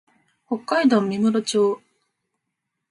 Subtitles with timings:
[0.47, 1.79] 北海道芽室町